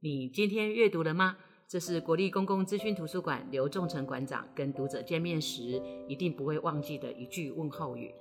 [0.00, 1.36] 你今天阅读了吗？
[1.68, 8.14] 这是国立公共资讯图书馆刘仲成馆长跟读者见面时一定不会忘记的一句问候语。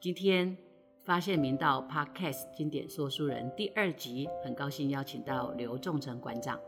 [0.00, 0.54] 今天
[1.02, 6.60] 发现明道 Podcast 经典说书人第二集，很高兴邀请到刘仲成馆长。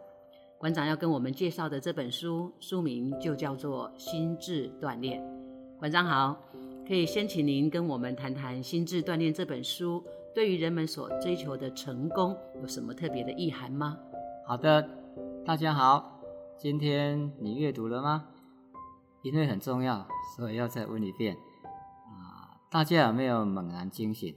[0.59, 5.20] 馆长要跟我们介绍的这本书，书名就叫做《心智锻炼》。
[5.79, 6.34] 馆长好，
[6.88, 10.02] 可以先请您跟我们谈谈《心智锻炼》这本书
[10.34, 13.98] 对于人们所追求的成功有什么特别的意涵吗？
[14.46, 14.88] 好的，
[15.45, 16.23] 大家好，
[16.57, 18.27] 今天你阅读了吗？
[19.23, 21.37] 因为很重要，所以要再问一遍
[22.07, 22.57] 啊！
[22.70, 24.34] 大家有没有猛然惊醒？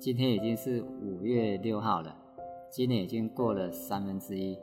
[0.00, 2.16] 今天已经是五月六号了，
[2.70, 4.56] 今年已经过了三分之一，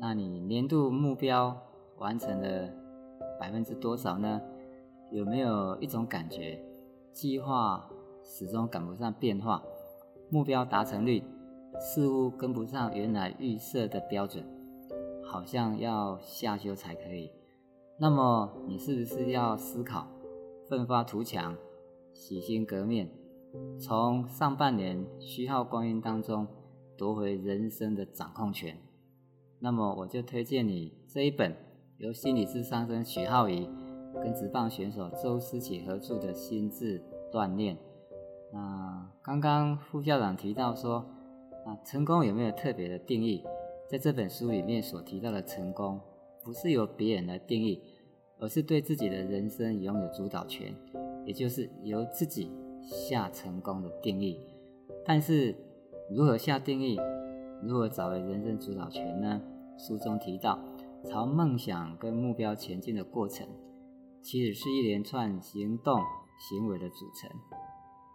[0.00, 1.56] 那你年度目标
[1.98, 2.72] 完成了
[3.40, 4.40] 百分之多少呢？
[5.10, 6.62] 有没有一种感觉，
[7.12, 7.90] 计划
[8.22, 9.62] 始终赶不上变化，
[10.30, 11.24] 目标达成率？
[11.80, 14.44] 似乎跟不上原来预设的标准，
[15.24, 17.30] 好像要下修才可以。
[17.98, 20.06] 那么你是不是要思考，
[20.68, 21.56] 奋发图强，
[22.12, 23.10] 洗心革面，
[23.80, 26.46] 从上半年虚耗光阴当中
[26.96, 28.76] 夺回人生的掌控权？
[29.60, 31.54] 那么我就推荐你这一本
[31.98, 33.68] 由心理智商生许浩仪
[34.22, 37.76] 跟职棒选手周思琪合著的心智锻炼。
[38.52, 41.04] 那刚刚副校长提到说。
[41.66, 43.44] 啊，成功有没有特别的定义？
[43.90, 46.00] 在这本书里面所提到的成功，
[46.42, 47.82] 不是由别人来定义，
[48.38, 50.74] 而是对自己的人生拥有主导权，
[51.26, 52.50] 也就是由自己
[52.80, 54.40] 下成功的定义。
[55.04, 55.54] 但是
[56.10, 56.98] 如何下定义，
[57.62, 59.40] 如何找回人生主导权呢？
[59.76, 60.58] 书中提到，
[61.04, 63.46] 朝梦想跟目标前进的过程，
[64.22, 66.00] 其实是一连串行动
[66.38, 67.30] 行为的组成，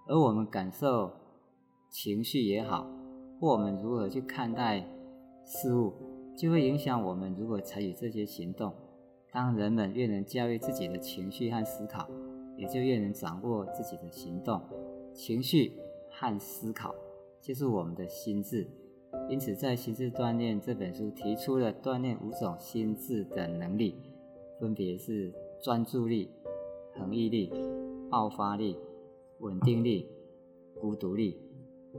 [0.08, 1.12] 而我们感受
[1.90, 2.88] 情绪也好。
[3.40, 4.80] 或我们如何去看待
[5.44, 5.92] 事物，
[6.38, 8.74] 就会影响我们如何采取这些行动。
[9.34, 12.08] 当人们越能驾驭自己的情绪和思考，
[12.56, 14.62] 也就越能掌握自己的行动。
[15.14, 15.74] 情绪
[16.10, 16.96] 和思考
[17.42, 18.66] 就是我们的心智。
[19.34, 23.96] 因此，在《心智锻炼》这本书提出了锻炼五种心智的能力，
[24.60, 26.30] 分别是专注力、
[26.94, 27.52] 恒毅力、
[28.12, 28.78] 爆发力、
[29.40, 30.08] 稳定力、
[30.80, 31.42] 孤独力。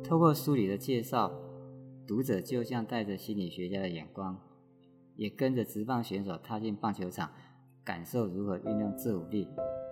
[0.05, 1.33] 透过书里的介绍，
[2.07, 4.39] 读者就像带着心理学家的眼光，
[5.17, 7.29] 也跟着职棒选手踏进棒球场，
[7.83, 9.49] 感受如何运用这武力，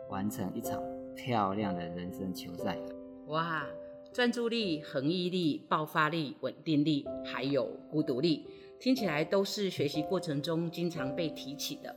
[0.08, 0.80] 完成一场
[1.16, 2.78] 漂亮的人生球赛。
[3.26, 3.66] 哇，
[4.12, 8.46] 专注力、恒毅力、爆发力、稳定力，还有孤独力，
[8.78, 11.96] 听起来都是学习过程中经常被提起的。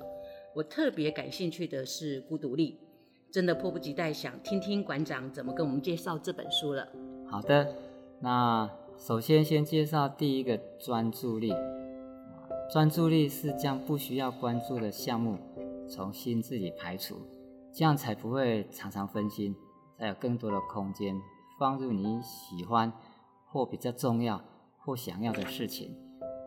[0.53, 2.77] 我特别感兴趣的是孤独力，
[3.29, 6.87] 真的迫不及待想听听馆长怎么跟我们介绍这本书了。
[7.27, 7.75] 好的。
[8.21, 11.53] 那首先先介绍第一个专注力，
[12.71, 15.37] 专注力是将不需要关注的项目
[15.85, 17.17] 从心自己排除，
[17.73, 19.53] 这样才不会常常分心，
[19.99, 21.13] 才有更多的空间
[21.57, 22.91] 放入你喜欢
[23.45, 24.41] 或比较重要
[24.77, 25.95] 或想要的事情。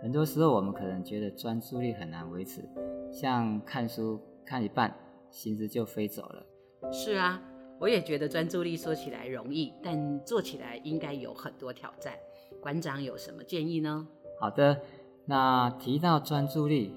[0.03, 2.69] 很多时候我们可能觉得专注力很难维持，
[3.13, 4.95] 像看书看一半，
[5.31, 6.47] 心思就飞走了。
[6.93, 7.43] 是啊。
[7.81, 12.13] 我也觉得专注力说起来容易，但做起来应该有很多挑战。
[12.61, 14.05] 馆长有什么建议呢？
[14.41, 14.81] 好的，
[15.27, 16.93] 那提到专注力，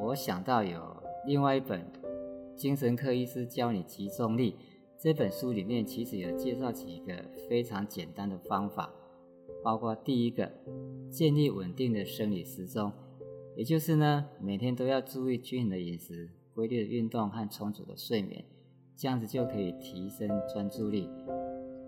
[0.00, 0.80] 我想到有
[1.26, 1.80] 另外一本
[2.54, 4.52] 《精神科医师教你集中力》
[5.02, 7.14] 这本书里面，其实有介绍几个
[7.48, 8.92] 非常简单的方法，
[9.64, 10.52] 包括第一个，
[11.10, 12.92] 建立稳定的生理时钟，
[13.56, 18.44] 也就是呢，每天都要注意均衡的饮食、规律的运动和充足的睡眠。
[18.94, 21.08] 这样子就可以提升专注力。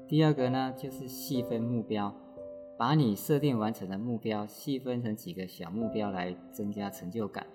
[0.09, 2.15] 第二个呢，就是细分目标，
[2.79, 7.47] 把你设定完成的目标细分成几个小目标来增加成就感。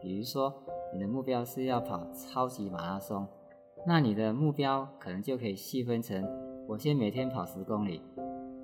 [0.00, 0.54] 比如说，
[0.94, 3.26] 你的目标是要跑超级马拉松，
[3.86, 6.26] 那你的目标可能就可以细分成：
[6.66, 8.02] 我先每天跑十公里，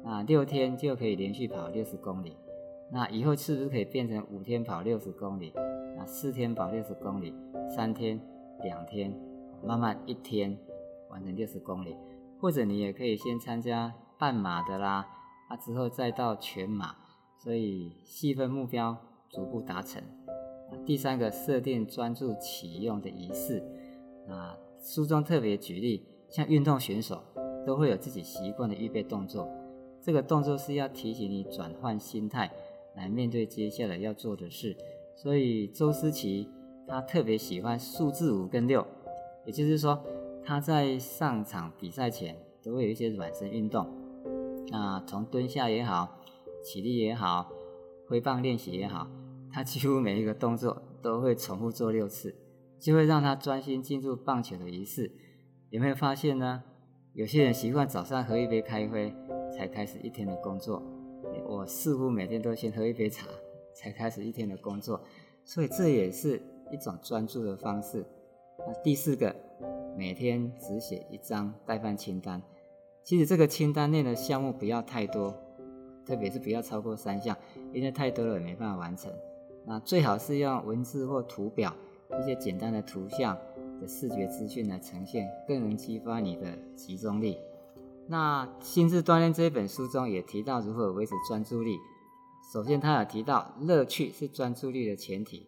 [0.04, 2.36] 那六天就可以连续跑六十公里。
[2.90, 5.52] 那以后是不是可以变成五天跑六十公里？
[5.96, 7.34] 那四天跑六十公里，
[7.68, 8.20] 三天、
[8.62, 9.12] 两天。
[9.64, 10.56] 慢慢一天
[11.08, 11.96] 完成六十公里，
[12.38, 15.08] 或者你也可以先参加半马的啦，
[15.48, 16.94] 啊之后再到全马，
[17.38, 18.94] 所以细分目标，
[19.30, 20.00] 逐步达成。
[20.84, 23.64] 第三个设定专注启用的仪式，
[24.28, 27.20] 啊书中特别举例，像运动选手
[27.66, 29.48] 都会有自己习惯的预备动作，
[30.00, 32.48] 这个动作是要提醒你转换心态
[32.94, 34.76] 来面对接下来要做的事，
[35.16, 36.48] 所以周思琪。
[36.88, 38.86] 他特别喜欢数字五跟六，
[39.44, 40.00] 也就是说，
[40.44, 43.84] 他在上场比赛前都会有一些软身运动，
[44.68, 46.20] 那从蹲下也好，
[46.62, 47.50] 起立也好，
[48.06, 49.08] 挥棒练习也好，
[49.52, 52.32] 他几乎每一个动作都会重复做六次，
[52.78, 55.10] 就会让他专心进入棒球的仪式。
[55.70, 56.62] 有没有发现呢？
[57.12, 59.14] 有些人习惯早上喝一杯咖啡
[59.56, 60.82] 才开始一天的工作，
[61.46, 63.26] 我似乎每天都先喝一杯茶
[63.74, 65.02] 才开始一天的工作，
[65.44, 68.04] 所以这也是一种专注的方式。
[68.58, 69.34] 那第四个，
[69.96, 72.42] 每天只写一张代办清单。
[73.02, 75.34] 其实这个清单内的项目不要太多，
[76.04, 77.36] 特别是不要超过三项，
[77.72, 79.10] 因为太多了也没办法完成。
[79.64, 81.74] 那最好是用文字或图表，
[82.20, 83.36] 一些简单的图像。
[83.78, 87.36] 的视觉资讯来呈现，更能激发你的集中力。
[88.08, 91.76] 那《心智锻炼》这本书中也提到如何维持专注力。
[92.50, 95.46] 首先，他有提到乐趣是专注力的前提。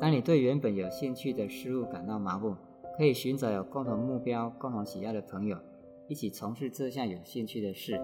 [0.00, 2.56] 当你对原本有兴趣的事物感到麻木，
[2.96, 5.58] 可以寻找有共同目标、共同喜爱的朋友，
[6.08, 8.00] 一起从事这项有兴趣的事，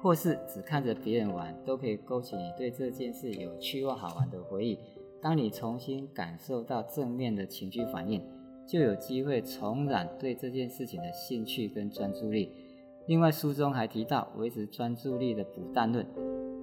[0.00, 4.78] 或是只看着别人玩，都可以勾起你对这件事有趣或好玩的回忆。
[5.22, 8.22] 当你重新感受到正面的情绪反应。
[8.64, 12.50] 就有机会重燃对这件事情的兴趣跟专注力。
[13.06, 16.06] 另外，书中还提到维持专注力的补弹论。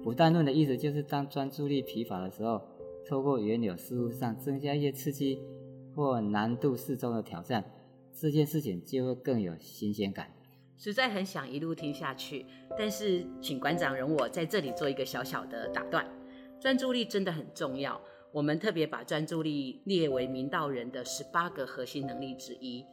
[0.02, 2.62] 补弹论的意思就是，当专注力疲乏的时候，
[3.06, 5.38] 透过原有事物上增加一些刺激
[5.94, 7.62] 或难度适中的挑战，
[8.18, 10.32] 这件事情就会更有新鲜感。
[10.78, 12.46] 实在很想一路听下去，
[12.78, 16.08] 但是请馆长容我在这里做一个小小的打断。
[16.58, 18.00] 专注力真的很重要。
[18.32, 22.84] 我们特别把专注力列为明道人的十八个核心能力之一，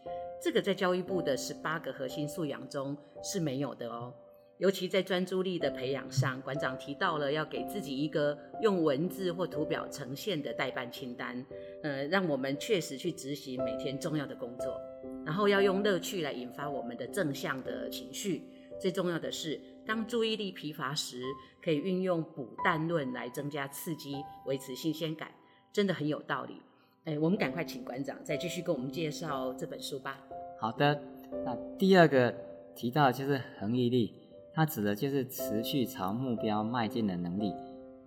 [0.42, 4.13] 这个在教育部的十八个核心素养中是没有的哦。
[4.57, 11.45] 尤其在专注力的培养上，馆长提到了要给自己一个用文字或图表呈现的代办清单，
[11.83, 14.81] 呃，让我们确实去执行每天重要的工作，
[15.24, 18.42] 然后要用乐趣来引发我们的正向的情绪。
[18.80, 19.62] 最重要的是。
[19.88, 21.22] 当注意力疲乏时，
[21.63, 25.31] 可以运用补氮论来增加刺激，维持新鲜感，
[25.72, 26.62] 真的很有道理。
[27.06, 30.19] 哎，我们赶快请馆长再继续跟我们介绍这本书吧。
[30.60, 31.01] 好的，
[31.45, 32.36] 那第二个
[32.75, 34.13] 提到就是恒毅力，
[34.54, 37.54] 它指的就是持续朝目标迈进的能力。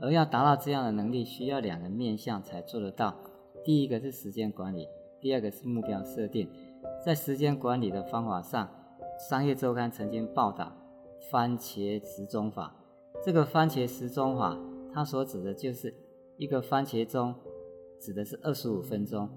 [0.03, 3.17] 而要达到这样的能力，需要两个面向才做得到。
[3.65, 4.87] 第一个是时间管理，
[5.21, 6.51] 第二个是目标设定。
[7.05, 8.71] 在时间管理的方法上，
[9.31, 10.75] 商业周刊曾经报道。
[11.31, 12.75] 番茄时钟法，
[13.25, 14.59] 这个番茄时钟法，
[14.93, 15.95] 它所指的就是
[16.37, 17.35] 一个番茄钟，
[18.01, 19.29] 指的是二十五分钟。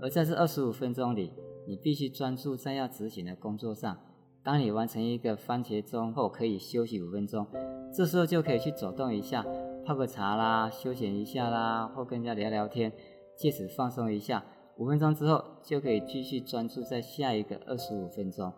[0.00, 1.32] 而在这二十五分钟里，
[1.66, 3.96] 你必须专注在要执行的工作上。
[4.42, 7.46] 当你完成一个番茄钟后，可以休息五分钟，
[7.92, 9.44] 这时候就可以去走动一下，
[9.84, 12.90] 泡个茶啦，休闲一下啦，或跟人家聊聊天，
[13.36, 14.42] 借此放松一下。
[14.78, 18.50] 五分钟之后，就可以继续专注在下一个二十五分钟。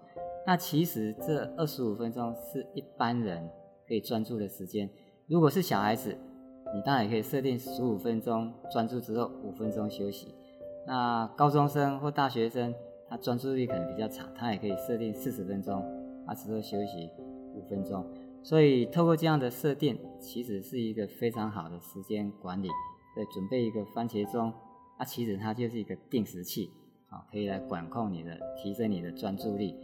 [0.46, 3.48] 那其实这二十五分钟是一般人
[3.86, 4.88] 可以专注的时间。
[5.28, 6.16] 如果是小孩子，
[6.74, 10.34] 你当然也可以设定十五分钟专注之后五分钟休息。
[10.86, 12.74] 那高中生或大学生，
[13.08, 15.80] 他专注力可能比较差，他也可以设定四十分钟，
[16.26, 17.10] 啊之后休息
[17.54, 18.04] 五分钟。
[18.42, 22.68] 所以透过这样的设定，其实是一个非常好的时间管理。
[23.14, 24.52] 对，准备一个番茄钟，
[24.98, 26.68] 那其实它就是一个定时器，
[27.10, 29.76] 啊，可以来管控你的，提升你的专注力。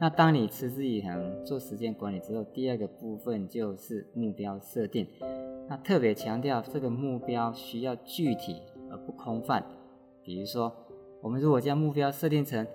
[0.00, 5.06] 那当你持之以恒做时间管理之后，第二个部分就是目标设定。
[5.68, 8.60] 那特别强调这个目标需要具体
[8.90, 9.64] 而不空泛。
[10.22, 10.72] 比如说，
[11.22, 12.66] 我们如果将目标设定成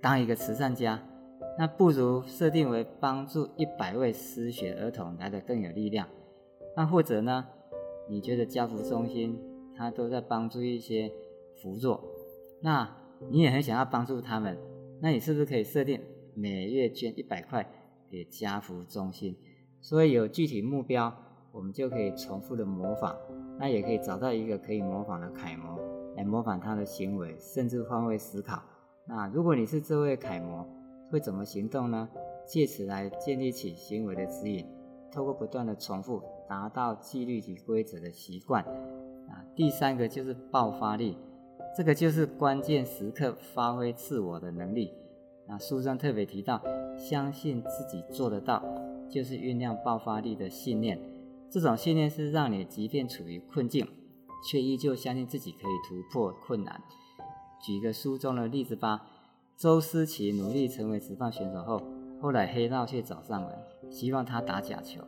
[0.00, 1.02] 当一个慈善家，
[1.58, 6.08] 那不如设定为帮助一百位失学儿童来的更有力量。
[6.76, 7.44] 那或者呢，
[8.08, 9.38] 你觉得家福中心
[9.76, 11.12] 他都在帮助一些
[11.60, 12.02] 扶弱，
[12.60, 12.96] 那
[13.30, 14.56] 你也很想要帮助他们，
[15.00, 16.00] 那你是不是可以设定？
[16.34, 17.68] 每月捐一百块
[18.08, 19.36] 给家福中心，
[19.80, 21.12] 所以有具体目标，
[21.50, 23.16] 我们就可以重复的模仿，
[23.58, 25.78] 那也可以找到一个可以模仿的楷模
[26.16, 28.62] 来模仿他的行为，甚至换位思考。
[29.06, 30.66] 那如果你是这位楷模，
[31.10, 32.08] 会怎么行动呢？
[32.46, 34.66] 借此来建立起行为的指引，
[35.12, 38.64] 透过不断的重复，达到纪律及规则的习惯。
[39.28, 41.16] 啊，第三个就是爆发力，
[41.76, 44.92] 这个就是关键时刻发挥自我的能力。
[45.46, 46.62] 那书中特别提到，
[46.96, 48.62] 相信自己做得到，
[49.08, 50.98] 就是酝酿爆发力的信念。
[51.50, 53.86] 这种信念是让你即便处于困境，
[54.48, 56.80] 却依旧相信自己可以突破困难。
[57.60, 59.06] 举个书中的例子吧，
[59.56, 61.82] 周思齐努力成为职棒选手后，
[62.20, 63.52] 后来黑道却找上门，
[63.90, 65.02] 希望他打假球。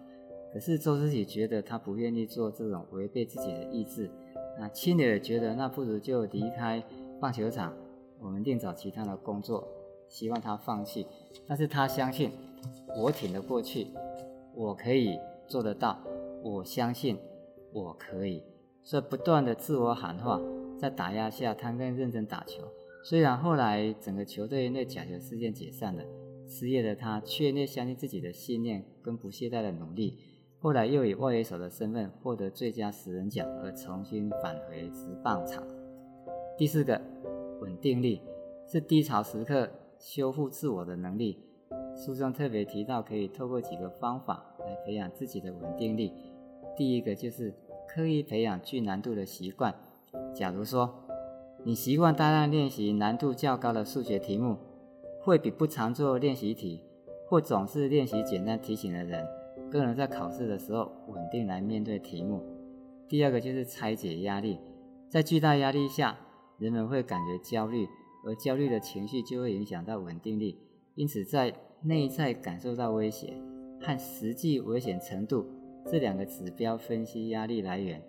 [0.53, 4.11] 可是周思齐觉得他不愿意做这种违背自己的意志，
[4.59, 6.85] 那亲友也觉得那不如就离开
[7.21, 7.73] 棒球场，
[8.21, 9.67] 我们另找其他的工作，
[10.15, 11.05] 希望他放弃，
[11.45, 12.31] 但是他相信
[12.97, 13.89] 我挺得过去，
[14.55, 15.19] 我可以
[15.49, 15.99] 做得到，
[16.41, 17.19] 我相信
[17.73, 18.41] 我可以，
[18.85, 20.41] 所以不断的自我喊话，
[20.79, 22.63] 在打压下，他更认真打球。
[23.03, 26.05] 虽然后来整个球队因为假球事件解散了，
[26.47, 30.17] 失业的他却因相信自己的信念跟不懈怠的努力，
[30.61, 35.65] 后来又以外野手的身份获得最佳十人奖，而重新返回职棒场。
[36.57, 37.01] 第四个，
[37.61, 38.23] 稳定力
[38.65, 39.69] 是低潮时刻
[40.05, 41.39] 修复自我的能力。
[41.97, 46.13] 书中特别提到，可以透过几个方法来培养自己的稳定力。
[46.77, 47.55] 第一个就是
[47.89, 49.75] 刻意培养具难度的习惯，
[50.35, 51.01] 假如说。
[51.67, 54.59] 你习惯大量练习难度较高的数学题目，
[55.23, 56.83] 会比不常做练习题
[57.27, 59.27] 或总是练习简单题型的人，
[59.71, 62.43] 更能在考试的时候稳定来面对题目。
[63.09, 64.59] 第二个就是拆解压力，
[65.09, 66.19] 在巨大压力下，
[66.59, 67.89] 人们会感觉焦虑，
[68.25, 70.59] 而焦虑的情绪就会影响到稳定力。
[70.95, 73.35] 因此，在内在感受到威胁
[73.81, 75.47] 和实际危险程度
[75.87, 78.03] 这两个指标分析压力来源，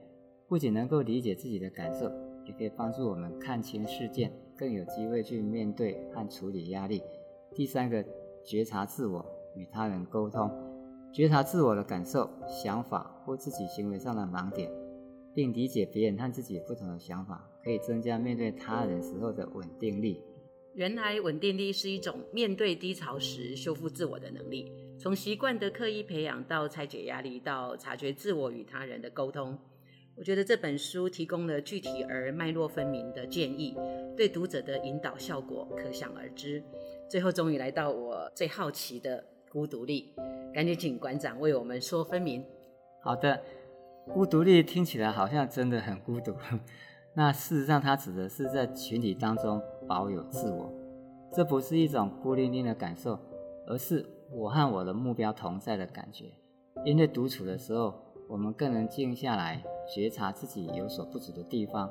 [0.48, 2.12] 不仅能够理解自己的感受。
[2.48, 7.02] 也可以帮助我们看清事件，更有机会去面对和处理压力。
[7.56, 8.06] 第三个，
[8.44, 10.48] 觉察自我，与他人沟通，
[11.12, 14.70] 觉察自我的感受、想法或自己行为上的盲点，
[15.34, 20.22] 并理解别人和自己不同的想法，可以增加面对他人时候的稳定力。
[20.76, 29.58] 原来稳定力是一种面对低潮时修复自我的能力，从习惯的刻意培养到拆解压力，到察觉自我与他人的沟通。
[30.16, 33.76] 我觉得这本书提供了具体而脉络分明的建议，
[34.16, 36.64] 对读者的引导效果可想而知。
[37.10, 40.14] 最后终于来到我最好奇的孤独力，
[40.54, 42.46] 赶紧请馆长为我们说分明。
[43.02, 43.42] 好的，
[44.14, 46.34] 孤独力听起来好像真的很孤独，
[47.16, 50.72] 那事实上它指的是在群体当中保有自我，
[51.32, 53.18] 这不是一种孤零零的感受，
[53.68, 56.26] 而是我和我的目标同在的感觉。
[56.84, 57.96] 因为独处的时候，
[58.28, 59.64] 我们更能静下来。
[59.88, 61.88] 觉察自己有所不足的地方，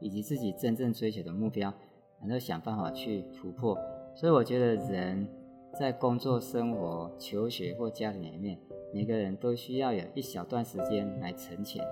[0.00, 1.72] 以及自己真正追求的目标，
[2.20, 3.78] 然后想办法去突破。
[4.16, 5.28] 所以我觉得人
[5.78, 8.58] 在工作、生活、求学或家庭里面，
[8.92, 11.84] 每个人都需要有一小段时间来沉潜。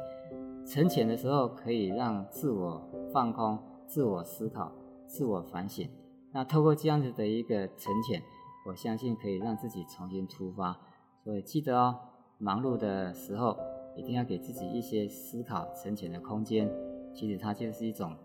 [0.66, 4.72] 沉潜的时候，可以让自我放空、自我思考、
[5.06, 5.88] 自我反省。
[6.32, 8.22] 那透过这样子的一个沉潜，
[8.66, 10.78] 我相信可以让自己重新出发。
[11.22, 11.96] 所以记得哦，
[12.38, 13.56] 忙碌的时候。
[13.96, 16.68] 一定要给自己一些思考、沉潜的空间。
[17.14, 18.16] 其实它就是一种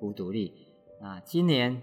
[0.00, 0.52] 孤独力。
[1.00, 1.80] 那今年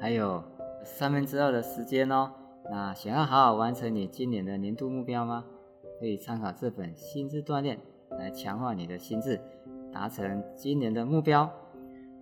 [0.00, 0.42] 还有
[0.82, 2.32] 三分之二的时间哦。
[2.70, 5.44] 那想要好好完成你今年的年度目标吗？
[6.00, 7.78] 可以参考这本心智锻炼
[8.18, 9.40] 来强化你的心智，
[9.92, 11.50] 达成今年的目标。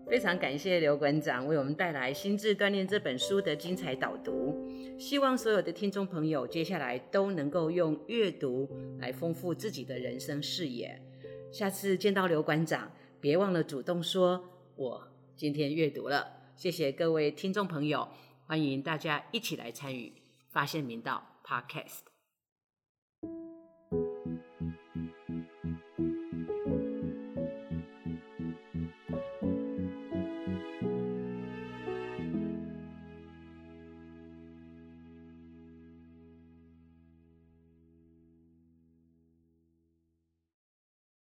[0.09, 4.55] 非常感谢刘馆长为我们带来《心智锻炼》这本书的精彩导读。
[4.97, 11.03] 希望所有的听众朋友接下来都能够用阅读来丰富自己的人生视野。
[11.51, 12.89] 下次见到刘馆长，
[13.21, 14.45] 别忘了主动说
[14.77, 16.25] “我今天阅读了”。
[16.55, 18.09] 谢谢各位听众朋友，
[18.47, 20.13] 欢迎大家一起来参与
[20.51, 22.16] 发现明道 Podcast。